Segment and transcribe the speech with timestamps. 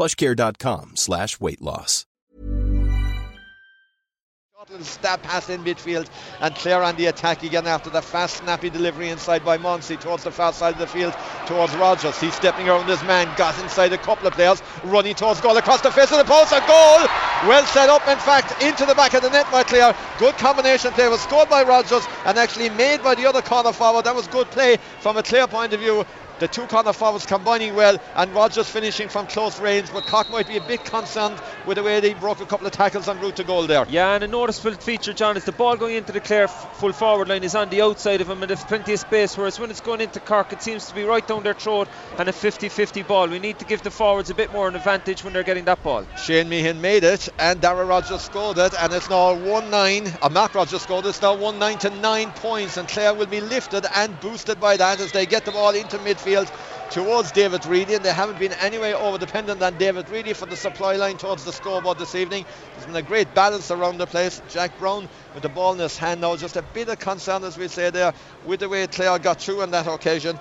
[0.00, 2.06] plushcare.com slash weight loss.
[4.82, 6.06] Stab pass in midfield
[6.40, 10.22] and clear on the attack again after the fast snappy delivery inside by Muncie towards
[10.22, 11.12] the far side of the field
[11.46, 12.18] towards Rogers.
[12.20, 15.80] He's stepping around his man got inside a couple of players running towards goal across
[15.80, 17.08] the face of the post A goal!
[17.48, 20.92] Well set up in fact into the back of the net by Clare good combination
[20.92, 24.04] play was scored by Rogers and actually made by the other corner forward.
[24.04, 26.06] That was good play from a clear point of view
[26.40, 30.48] the two corner forwards combining well and Rogers finishing from close range but Cork might
[30.48, 33.36] be a bit concerned with the way they broke a couple of tackles en route
[33.36, 36.20] to goal there Yeah, and a noticeable feature, John, is the ball going into the
[36.20, 39.00] Clare f- full forward line is on the outside of him, and there's plenty of
[39.00, 39.36] space.
[39.36, 41.88] Whereas when it's going into Cork, it seems to be right down their throat
[42.18, 43.28] and a 50-50 ball.
[43.28, 45.64] We need to give the forwards a bit more of an advantage when they're getting
[45.66, 46.04] that ball.
[46.16, 50.54] Shane Meehan made it and Dara Rogers scored it and it's now 1-9 uh, Mark
[50.54, 54.18] Rogers scored it, it's now 1-9 to 9 points and Clare will be lifted and
[54.20, 56.48] boosted by that as they get the ball into midfield
[56.90, 60.56] towards David Reidy and they haven't been anyway over dependent on David Reidy for the
[60.56, 62.44] supply line towards the scoreboard this evening.
[62.74, 64.42] There's been a great balance around the place.
[64.50, 66.36] Jack Brown with the ball in his hand now.
[66.36, 68.12] Just a bit of concern as we say there
[68.44, 70.38] with the way Clare got through on that occasion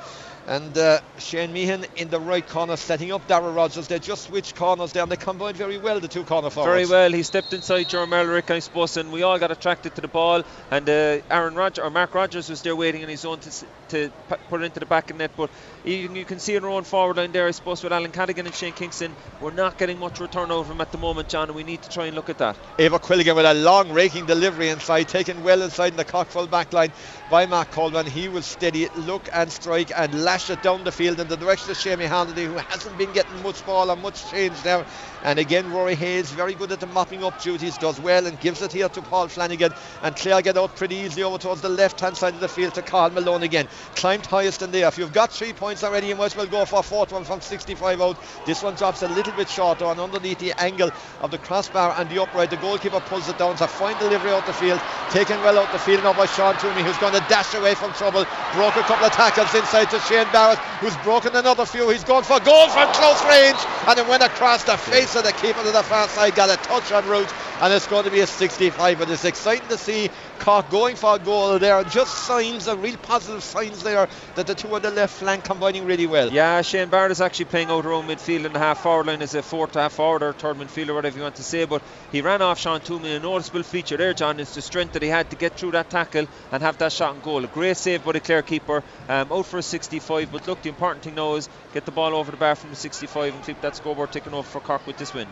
[0.50, 4.56] and uh, Shane Meehan in the right corner setting up Darrell Rogers they just switched
[4.56, 7.54] corners there and they combined very well the two corner forwards Very well, he stepped
[7.54, 10.44] inside Jerome Elric, I suppose, and we all got attracted to the ball.
[10.72, 14.12] And uh, Aaron Rodgers or Mark Rogers was there waiting in his own to, to
[14.50, 15.32] put it into the back of net.
[15.38, 15.52] But
[15.84, 18.48] you, you can see in our own forward line there, I suppose, with Alan Cadogan
[18.48, 21.56] and Shane Kingston, we're not getting much return over him at the moment, John, and
[21.56, 22.58] we need to try and look at that.
[22.80, 26.74] Ava Quilligan with a long raking delivery inside, taken well inside in the Cockful back
[26.74, 26.92] line
[27.30, 28.08] by Mark Coleman.
[28.08, 31.36] He will steady it, look and strike and lash it down the field in the
[31.36, 34.86] direction of Shamey Harnedy, who hasn't been getting much ball and much change there.
[35.24, 38.62] And again, Rory Hayes, very good at the mopping up duties, does well and gives
[38.62, 39.74] it here to Paul Flanagan.
[40.04, 42.76] And Clare get out pretty easily over towards the left hand side of the field
[42.76, 43.68] to Cathal Malone again.
[43.96, 44.88] Climbed highest in there.
[44.88, 47.26] If you've got three points already, you might as well go for a fourth one
[47.26, 48.46] from 65 out.
[48.46, 52.10] This one drops a little bit short and underneath the angle of the crossbar and
[52.10, 52.52] the upright.
[52.52, 53.54] The goalkeeper pulls it down.
[53.54, 54.80] It's a fine delivery out the field.
[55.10, 57.92] Taken well out the field now by Sean Twomey, who's going to dash away from
[57.94, 58.26] trouble.
[58.54, 61.90] Broke a couple of tackles inside to Shane Barrett, who's broken another few.
[61.90, 63.58] He's gone for goal from close range
[63.88, 66.36] and it went across the face of the keeper to the far side.
[66.36, 69.00] Got a touch on route and it's going to be a 65.
[69.00, 70.10] But it's exciting to see
[70.40, 71.84] Cork going for a goal there.
[71.84, 75.86] Just signs, of real positive signs there that the two on the left flank combining
[75.86, 76.32] really well.
[76.32, 79.36] Yeah, Shane Barrett is actually playing out around midfield in the half forward line as
[79.36, 81.66] a fourth half forward or third midfielder, whatever you want to say.
[81.66, 83.18] But he ran off Sean Twomey.
[83.18, 85.90] A noticeable feature there, John, is the strength that he had to get through that
[85.90, 87.44] tackle and have that shot and goal.
[87.44, 90.32] A great save by the Clare keeper, um, out for a 65.
[90.32, 92.76] But look, the important thing now is get the ball over the bar from the
[92.76, 95.28] 65 and keep that scoreboard ticking over for Cork with this win.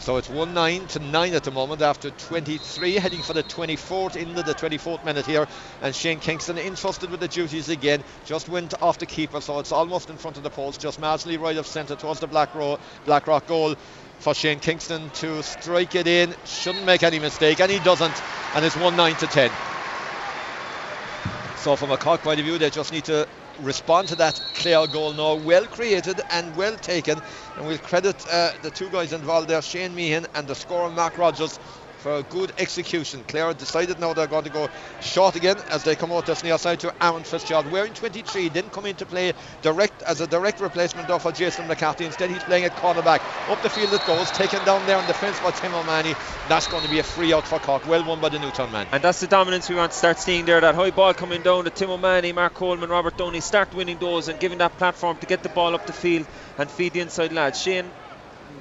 [0.00, 4.16] So it's 1 9 to 9 at the moment after 23, heading for the 24th
[4.16, 5.46] into the 24th minute here.
[5.82, 9.72] And Shane Kingston entrusted with the duties again, just went off the keeper, so it's
[9.72, 12.78] almost in front of the post, just marginally right of centre towards the Black, Ro-
[13.04, 13.76] Black Rock goal
[14.20, 16.34] for Shane Kingston to strike it in.
[16.46, 18.22] Shouldn't make any mistake, and he doesn't.
[18.54, 19.50] And it's 1 9 to 10.
[21.58, 23.28] So from a Cork point of view, they just need to
[23.58, 25.34] respond to that clear goal now.
[25.34, 27.20] Well created and well taken.
[27.56, 31.18] And we'll credit uh, the two guys involved there, Shane Meehan and the scorer Mark
[31.18, 31.58] Rogers.
[32.00, 33.24] For a good execution.
[33.28, 34.70] Clare decided now they're going to go
[35.02, 37.70] short again as they come out this near side to Aaron Fitzgerald.
[37.70, 42.06] Wearing 23 didn't come into play direct as a direct replacement though for Jason McCarthy.
[42.06, 43.20] Instead he's playing at cornerback.
[43.50, 46.14] Up the field it goes, taken down there on defence by Tim O'Mahony.
[46.48, 47.86] That's going to be a free out for Cork.
[47.86, 48.86] Well won by the Newtown man.
[48.92, 50.62] And that's the dominance we want to start seeing there.
[50.62, 54.28] That high ball coming down to Tim O'Mahony, Mark Coleman, Robert Downey start winning those
[54.28, 56.26] and giving that platform to get the ball up the field
[56.56, 57.60] and feed the inside lads.
[57.60, 57.90] Shane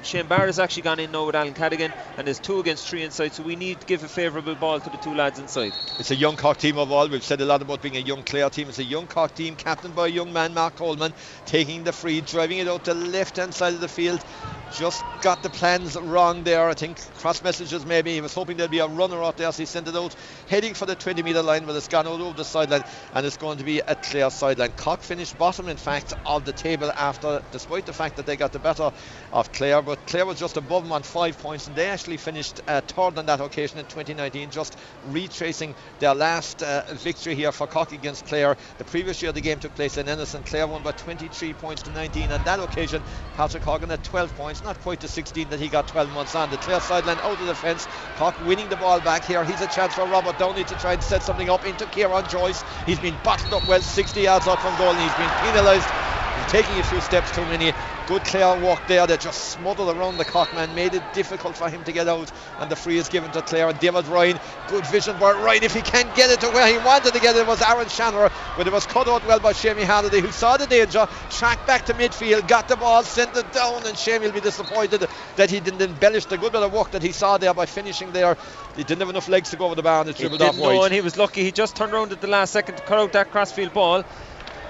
[0.03, 3.03] Shane Barrett has actually gone in now with Alan Cadogan and there's two against three
[3.03, 5.73] inside, so we need to give a favourable ball to the two lads inside.
[5.99, 7.07] It's a young Cork team overall.
[7.07, 8.69] We've said a lot about being a young Clare team.
[8.69, 11.13] It's a young Cork team, captained by a young man, Mark Coleman,
[11.45, 14.23] taking the free, driving it out the left hand side of the field.
[14.71, 16.69] Just got the plans wrong there.
[16.69, 18.13] I think cross messages maybe.
[18.13, 20.15] He was hoping there'd be a runner out there, so he sent it out,
[20.47, 22.83] heading for the 20 metre line, but it's gone out over the sideline,
[23.13, 24.71] and it's going to be a clear sideline.
[24.77, 28.51] Cork finished bottom, in fact, of the table after, despite the fact that they got
[28.51, 28.91] the better
[29.31, 32.61] of Clare, but Clare was just above them on five points, and they actually finished
[32.67, 34.77] uh, third on that occasion in 2019, just
[35.07, 38.57] retracing their last uh, victory here for Cork against Clare.
[38.77, 41.83] The previous year the game took place in Ennis, and Clare won by 23 points
[41.83, 42.31] to 19.
[42.31, 43.01] On that occasion,
[43.35, 46.49] Patrick Horgan had 12 points, not quite the 16 that he got 12 months on.
[46.49, 47.87] The Clare sideline out of the fence.
[48.17, 49.43] Cork winning the ball back here.
[49.43, 52.63] He's a chance for Robert Downey to try and set something up into Kieran Joyce.
[52.85, 56.18] He's been bottled up well 60 yards out from goal, and he's been penalised
[56.49, 57.73] taking a few steps too many.
[58.07, 59.05] Good Clare walk there.
[59.05, 62.31] They just smothered around the Cockman, made it difficult for him to get out.
[62.59, 63.69] And the free is given to Clare.
[63.69, 65.63] And David Ryan, good vision by Ryan.
[65.63, 67.85] If he can't get it to where he wanted to get it, it was Aaron
[67.85, 68.31] Shanagher.
[68.57, 71.85] But it was cut out well by Shamey Harnedy, who saw the danger, tracked back
[71.85, 73.85] to midfield, got the ball, sent it down.
[73.85, 77.03] And Shamey will be disappointed that he didn't embellish the good bit of work that
[77.03, 78.35] he saw there by finishing there.
[78.75, 80.85] He didn't have enough legs to go over the bar and it dribbled off wide.
[80.85, 81.43] and he was lucky.
[81.43, 84.03] He just turned around at the last second to cut out that crossfield ball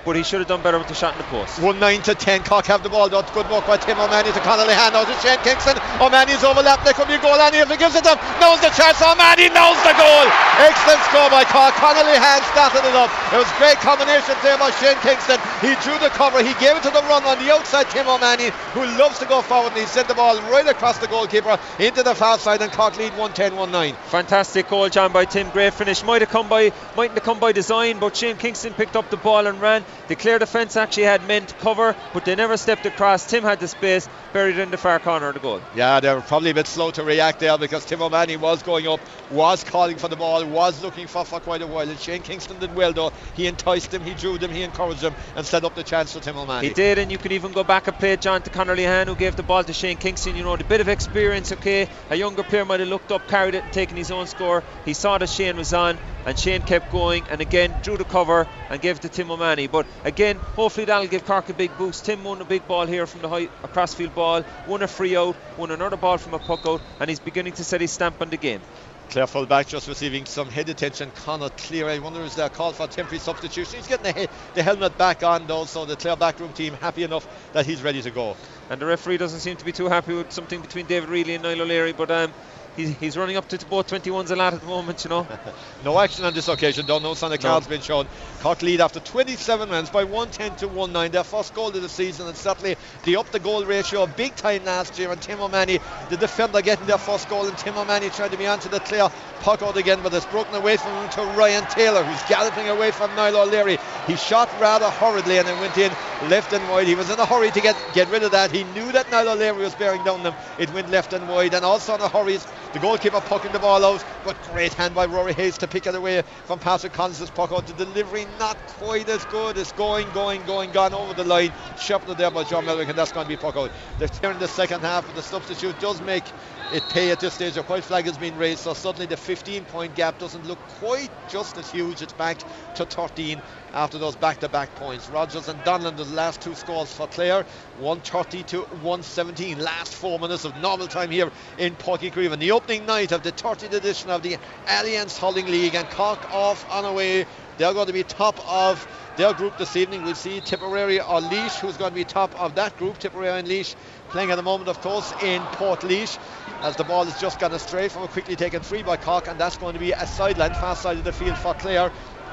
[0.09, 1.61] but he should have done better with the shot in the post.
[1.61, 2.41] 1 9 to 10.
[2.41, 3.13] Cork have the ball.
[3.13, 5.77] That's good work by Tim O'Mahony to Conor Lehane out to Shane Kingston.
[6.01, 6.81] O'Mahony's overlapped.
[6.81, 7.37] There could be a goal.
[7.37, 8.97] And if he gives it to him, knows the chance.
[9.05, 10.25] O'Mahony knows the goal.
[10.65, 11.77] Excellent score by Cork.
[11.77, 13.13] Conor Lehane started it up.
[13.29, 15.37] It was great combination there by Shane Kingston.
[15.61, 16.41] He drew the cover.
[16.41, 17.85] He gave it to the run on the outside.
[17.93, 21.05] Tim O'Mahony, who loves to go forward, and he sent the ball right across the
[21.05, 22.65] goalkeeper into the far side.
[22.65, 23.93] And Cork lead 1 10 1 9.
[24.09, 25.53] Fantastic goal, John, by Tim.
[25.53, 26.01] Great finish.
[26.01, 29.17] Might have come by, mightn't have come by design, but Shane Kingston picked up the
[29.17, 29.85] ball and ran.
[30.07, 33.29] The clear defence actually had men to cover, but they never stepped across.
[33.29, 35.61] Tim had the space, buried in the far corner of the goal.
[35.75, 38.87] Yeah, they were probably a bit slow to react there because Tim O'Mahony was going
[38.87, 38.99] up,
[39.31, 41.87] was calling for the ball, was looking for for quite a while.
[41.87, 43.13] And Shane Kingston did well though.
[43.35, 46.19] He enticed him, he drew them, he encouraged them, and set up the chance for
[46.19, 46.69] Tim O'Mahony.
[46.69, 49.15] He did, and you could even go back and play John to Conor Lehane, who
[49.15, 50.35] gave the ball to Shane Kingston.
[50.35, 51.87] You know, a bit of experience, okay.
[52.09, 54.63] A younger player might have looked up, carried it, and taken his own score.
[54.85, 58.47] He saw that Shane was on, and Shane kept going, and again drew the cover
[58.69, 59.67] and gave it to Tim O'Mahony.
[59.67, 62.05] But again, hopefully that'll give Cork a big boost.
[62.05, 65.15] Tim won a big ball here from the high, a crossfield ball, won a free
[65.15, 68.21] out, won another ball from a puck out, and he's beginning to set his stamp
[68.21, 68.61] on the game.
[69.09, 71.09] Clare fullback just receiving some head attention.
[71.09, 73.77] Connor Clear, I wonder is there a call for temporary substitution?
[73.77, 77.01] He's getting the, he- the helmet back on though, so the Clare backroom team happy
[77.03, 78.35] enough that he's ready to go.
[78.69, 81.43] And the referee doesn't seem to be too happy with something between David Reilly and
[81.43, 82.31] Niall O'Leary, but um,
[82.75, 85.27] he's, he's running up to both 21s a lot at the moment, you know.
[85.83, 86.99] no action on this occasion, though.
[86.99, 87.71] No sign of cards no.
[87.71, 88.07] been shown.
[88.41, 91.11] Cork lead after 27 runs by 110 to 19.
[91.11, 94.65] Their first goal of the season, and certainly the up the goal ratio big time
[94.65, 95.11] last year.
[95.11, 95.79] And Tim O'Mahony,
[96.09, 99.09] the defender, getting their first goal, and Tim O'Mahony trying to be onto the clear
[99.39, 102.91] puck out again, but it's broken away from him to Ryan Taylor, who's galloping away
[102.91, 103.77] from Niall O'Leary.
[104.07, 105.91] He shot rather hurriedly and it went in
[106.29, 106.87] left and wide.
[106.87, 108.51] He was in a hurry to get, get rid of that.
[108.51, 110.33] He knew that Niall O'Leary was bearing down them.
[110.57, 112.37] It went left and wide, and also in a hurry,
[112.73, 115.95] the goalkeeper pucking the ball out, but great hand by Rory Hayes to pick it
[115.95, 117.65] away from Patrick Collins' puck out.
[117.65, 119.57] The delivery not quite as good.
[119.57, 121.51] It's going, going, going, gone over the line.
[121.79, 123.71] Shepherded there by John Melwick, and that's going to be puck out.
[123.97, 126.25] They're in the second half, but the substitute does make
[126.73, 127.57] it pay at this stage.
[127.57, 131.09] A white flag has been raised, so suddenly the 15 point gap doesn't look quite
[131.29, 132.01] just as huge.
[132.01, 132.37] It's back
[132.75, 133.41] to 13
[133.73, 135.09] after those back to back points.
[135.09, 137.45] Rogers and Donnellan, the last two scores for Clare
[137.79, 139.59] 130 to 117.
[139.59, 143.73] Last four minutes of normal time here in Uí The opening night of the 30th
[143.73, 147.25] edition of the Allianz Hurling League, and Cork off on away.
[147.59, 148.87] They're going to be top of
[149.17, 150.05] their group this evening.
[150.05, 152.97] We'll see Tipperary or Laois, who's going to be top of that group.
[152.99, 153.75] Tipperary and Laois
[154.11, 156.17] playing at the moment, of course, in Portlaoise
[156.63, 159.37] as the ball has just gone astray from a quickly taken free by Cork, and
[159.37, 161.91] that's going to be a sideline, far side of the field for Clare.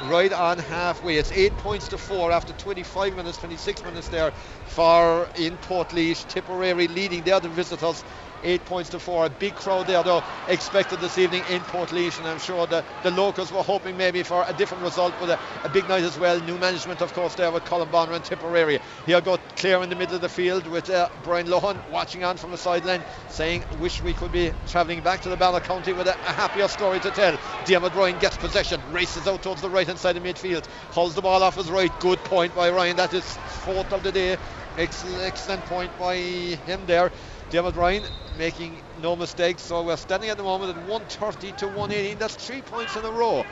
[0.08, 1.16] Right on halfway.
[1.16, 4.30] It's eight points to four after 25 minutes, 26 minutes there
[4.66, 6.28] for in Portlaoise.
[6.28, 7.22] Tipperary leading.
[7.22, 8.04] They are the visitors
[8.42, 9.26] eight points to four.
[9.26, 13.10] A big crowd there, though, expected this evening in Portlaoise, and I'm sure the, the
[13.10, 16.40] locals were hoping maybe for a different result, but a, a big night as well.
[16.40, 18.80] New management, of course, there with Colm Bonnar and Tipperary.
[19.06, 22.36] Here go clear in the middle of the field with uh, Brian Lohan watching on
[22.36, 26.06] from the sideline, saying, Wish we could be travelling back to the Banner County with
[26.06, 27.38] a, a happier story to tell.
[27.64, 31.22] Diarmuid Ryan gets possession, races out towards the right hand side of midfield, holds the
[31.22, 31.92] ball off his right.
[32.00, 32.96] Good point by Ryan.
[32.96, 34.36] That is fourth of the day.
[34.78, 37.10] Excellent point by him there.
[37.50, 38.02] David Ryan
[38.38, 39.62] making no mistakes.
[39.62, 42.18] So we're standing at the moment at 130 to 118.
[42.18, 43.44] That's three points in a row.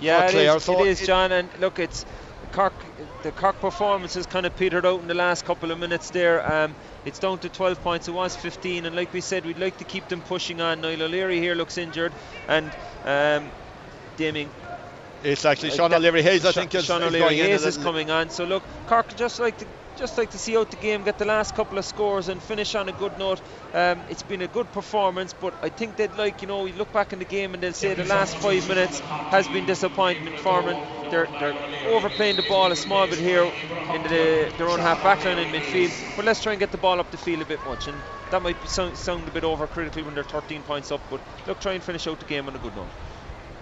[0.00, 1.32] Yeah, it is, so it is, John.
[1.32, 2.04] And look, it's
[2.52, 2.72] Cork.
[3.22, 6.50] The Cork performance has kind of petered out in the last couple of minutes there.
[6.52, 8.08] Um, it's down to 12 points.
[8.08, 10.80] It was 15, and like we said, we'd like to keep them pushing on.
[10.80, 12.12] Niall O'Leary here looks injured,
[12.48, 12.70] and
[13.04, 13.50] um,
[14.16, 14.48] Damien
[15.22, 18.28] it's actually uh, Sean O'Leary Hayes, I think, Sean O'Leary Hayes is coming on.
[18.28, 21.24] So look, Cork just like to just like to see out the game, get the
[21.24, 23.40] last couple of scores, and finish on a good note.
[23.72, 26.92] Um, it's been a good performance, but I think they'd like, you know, you look
[26.92, 30.62] back in the game and they'll say the last five minutes has been disappointment for
[30.62, 31.10] them.
[31.10, 35.24] They're, they're overplaying the ball a small bit here in the, their own half back
[35.24, 37.64] line in midfield, but let's try and get the ball up the field a bit
[37.64, 37.86] much.
[37.88, 37.96] And
[38.30, 41.74] that might sound, sound a bit overcritical when they're 13 points up, but look, try
[41.74, 42.88] and finish out the game on a good note.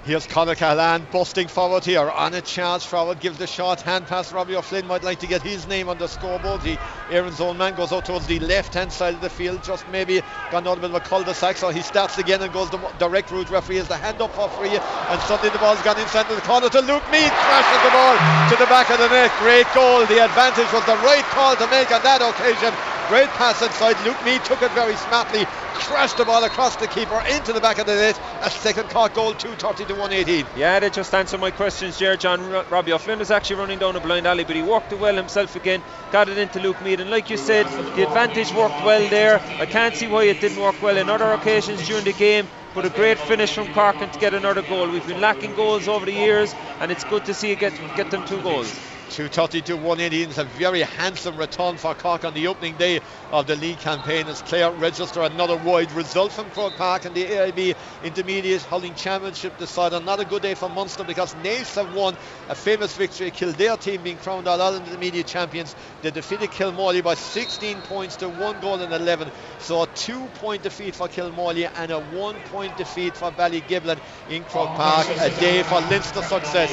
[0.05, 4.33] Here's Conor Cahalane busting forward here on a charge forward, gives the short hand pass.
[4.33, 6.61] Robbie O'Flynn might like to get his name on the scoreboard.
[6.63, 6.77] He,
[7.09, 10.21] Aaron's own man goes out towards the left hand side of the field, just maybe
[10.51, 13.49] gone out of a cul-de-sac, so he starts again and goes the direct route.
[13.49, 16.69] Referee has the hand up for free, and suddenly the ball's gone inside the corner
[16.69, 17.31] to Luke Meade.
[17.31, 18.19] crashes the ball
[18.51, 19.31] to the back of the net.
[19.39, 20.05] Great goal.
[20.07, 22.75] The advantage was the right call to make on that occasion.
[23.09, 23.97] Great pass inside.
[24.07, 25.45] Luke Meade took it very smartly,
[25.75, 28.19] crashed the ball across the keeper into the back of the net.
[28.43, 30.47] A second Cork goal, 230 to 118.
[30.57, 32.49] Yeah, they just answered my questions there, John.
[32.71, 35.57] Robbie O'Flynn was actually running down a blind alley, but he worked it well himself
[35.57, 37.01] again, got it into Luke Meade.
[37.01, 37.67] And like you said,
[37.97, 39.41] the advantage worked well there.
[39.59, 42.87] I can't see why it didn't work well in other occasions during the game but
[42.87, 44.89] a great finish from Cork and to get another goal.
[44.89, 48.11] We've been lacking goals over the years, and it's good to see it get get
[48.11, 48.92] them two goals.
[49.13, 53.01] 230 to 180 is a very handsome return for Cork on the opening day
[53.31, 54.27] of the league campaign.
[54.27, 59.59] As Clare register another wide result from Croke Park in the AIB Intermediate Hurling Championship
[59.59, 62.17] decided not a good day for Munster because Naas have won
[62.49, 65.77] a famous victory Kildare team being crowned All Ireland Intermediate champions.
[66.01, 70.63] They defeated Kilmoyley by 16 points to 1 goal and 11 so a 2 point
[70.63, 73.99] defeat for Kilmoyley and a 1 point defeat for Ballygiblin
[74.31, 75.07] in Croke oh, Park.
[75.21, 76.71] a day for Leinster success.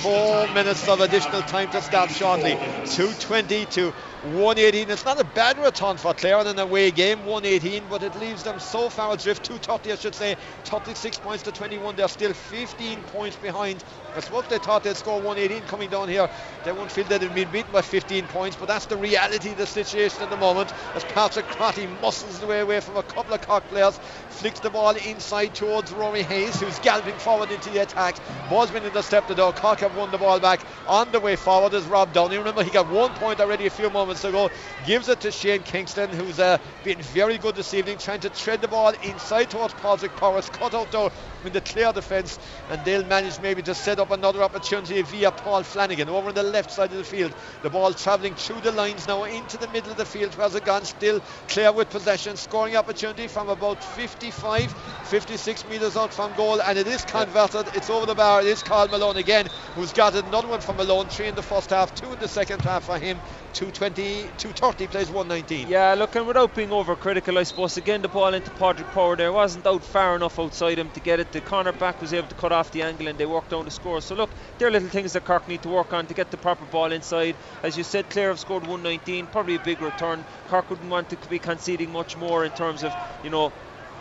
[0.00, 2.56] Four minutes of additional time to start shortly.
[2.86, 3.92] 220 to
[4.22, 4.90] 118.
[4.90, 8.42] It's not a bad return for Clare in an away game, 118, but it leaves
[8.42, 9.44] them so far adrift.
[9.44, 10.36] 230, I should say.
[10.64, 11.96] 36 points to 21.
[11.96, 13.84] They're still 15 points behind.
[14.16, 16.30] I suppose they thought they'd score 118 coming down here.
[16.64, 19.58] They won't feel that they've been beaten by 15 points, but that's the reality of
[19.58, 20.72] the situation at the moment.
[20.94, 23.98] As Patrick Crotty muscles the way away from a couple of Cork players,
[24.30, 28.16] flicks the ball inside towards Rory Hayes, who's galloping forward into the attack.
[28.48, 29.52] Ball's been intercepted though.
[29.52, 32.38] Cork have won the ball back on the way forward as Rob Downey.
[32.38, 34.50] Remember, he got one point already a few moments ago.
[34.86, 38.60] Gives it to Shane Kingston, who's uh, been very good this evening, trying to tread
[38.60, 40.48] the ball inside towards Patrick Powers.
[40.48, 41.10] Cut out though
[41.44, 42.38] in the clear defence,
[42.70, 46.42] and they'll manage maybe to set up another opportunity via Paul Flanagan over on the
[46.42, 47.34] left side of the field.
[47.62, 50.34] The ball travelling through the lines now into the middle of the field.
[50.34, 50.84] Where's it gone?
[50.84, 52.36] Still clear with possession.
[52.36, 54.72] Scoring opportunity from about 55,
[55.04, 57.66] 56 metres out from goal, and it is converted.
[57.74, 58.40] It's over the bar.
[58.40, 61.06] It is Cathal Malone again, who's got another one from Malone.
[61.06, 63.18] Three in the first half, two in the second half for him.
[63.52, 65.68] 220, 230 plays 119.
[65.68, 69.32] Yeah, look, and without being overcritical, I suppose again the ball into Patrick Power there
[69.32, 71.32] wasn't out far enough outside him to get it.
[71.32, 73.70] The corner back was able to cut off the angle and they worked down the
[73.70, 74.02] score.
[74.02, 76.36] So look, there are little things that Cork need to work on to get the
[76.36, 77.36] proper ball inside.
[77.62, 80.24] As you said, Clare have scored 119, probably a big return.
[80.48, 82.92] Cork wouldn't want to be conceding much more in terms of,
[83.24, 83.50] you know,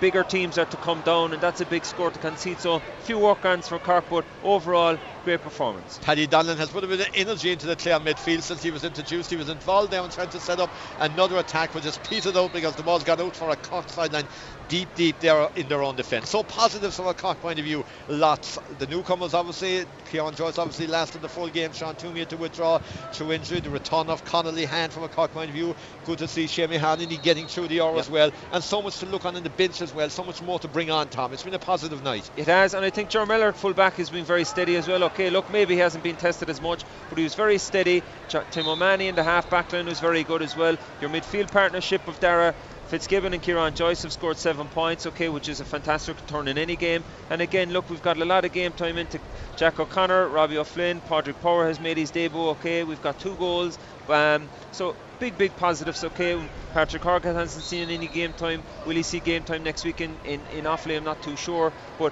[0.02, 2.60] bigger teams are to come down, and that's a big score to concede.
[2.60, 6.00] So, few work-ons for Cork, but overall, great performance.
[6.04, 8.84] Paddy Donnellan has put a bit of energy into the Clare midfield since he was
[8.84, 9.30] introduced.
[9.30, 12.54] He was involved there in trying to set up another attack, which has petered out
[12.54, 14.26] because the ball's got out for a Cork sideline
[14.68, 16.30] deep, deep there in their own defence.
[16.30, 17.84] So positive from a Cork point of view.
[18.08, 18.60] Lots.
[18.80, 21.74] The newcomers, obviously, Kieran Joyce obviously lasted the full game.
[21.74, 22.80] Sean Twomey had to withdraw
[23.12, 23.60] through injury.
[23.60, 25.76] The return of Conor Lehane from a Cork point of view.
[26.06, 28.32] Good to see Seamie Harnedy getting through the hour as well.
[28.52, 30.10] And so much to look on in the bench as well.
[30.10, 31.34] So much more to bring on, Tom.
[31.34, 32.30] It's been a positive night.
[32.38, 35.04] It has, and I think Joe Miller full back has been very steady as well.
[35.16, 38.04] Okay, look, maybe he hasn't been tested as much, but he was very steady.
[38.28, 40.76] Tim O'Mahony in the half back line was very good as well.
[41.00, 42.54] Your midfield partnership of Darragh
[42.88, 46.58] Fitzgibbon and Kieran Joyce have scored seven points, okay, which is a fantastic return in
[46.58, 47.02] any game.
[47.30, 49.22] And again, look, we've got a lot of game time into
[49.56, 52.84] Jack O'Connor, Robbie O'Flynn, Patrick Power has made his debut, okay.
[52.84, 53.80] We've got two goals.
[54.10, 56.38] Um, so big, big positives, okay.
[56.74, 58.64] Patrick Horgan hasn't seen any game time.
[58.86, 60.98] Will he see game time next week in, in, in Offaly?
[60.98, 61.72] I'm not too sure.
[61.98, 62.12] But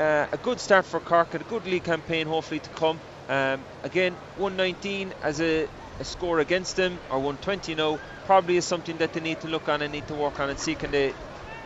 [0.00, 2.98] uh, a good start for Cork and a good league campaign hopefully to come.
[3.28, 5.68] Um, again, 119 as a,
[6.00, 9.68] a score against them, or 120 now, probably is something that they need to look
[9.68, 11.12] on and need to work on and see can they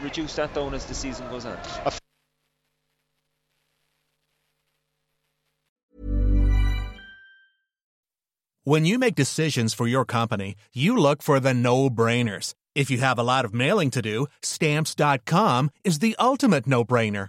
[0.02, 1.56] reduce that down as the season goes on.
[8.64, 12.54] When you make decisions for your company, you look for the no-brainers.
[12.74, 17.28] If you have a lot of mailing to do, stamps.com is the ultimate no-brainer.